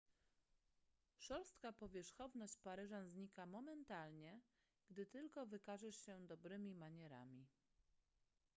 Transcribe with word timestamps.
szorstka 1.17 1.73
powierzchowność 1.73 2.57
paryżan 2.57 3.07
znika 3.09 3.45
momentalnie 3.45 4.41
gdy 4.89 5.05
tylko 5.05 5.45
wykażesz 5.45 5.95
się 5.95 6.27
dobrymi 6.27 6.75
manierami 6.75 7.47